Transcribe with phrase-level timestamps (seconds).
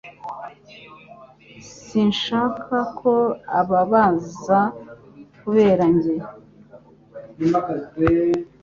[1.85, 3.13] Sinshaka ko
[3.59, 4.59] ubabaza
[5.39, 6.15] kubera njye